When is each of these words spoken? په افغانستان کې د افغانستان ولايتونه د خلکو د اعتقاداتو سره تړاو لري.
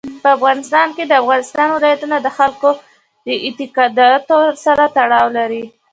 په 0.21 0.27
افغانستان 0.37 0.87
کې 0.95 1.03
د 1.07 1.13
افغانستان 1.21 1.67
ولايتونه 1.71 2.17
د 2.21 2.27
خلکو 2.37 2.69
د 3.25 3.27
اعتقاداتو 3.45 4.37
سره 4.63 4.83
تړاو 4.97 5.27
لري. 5.37 5.63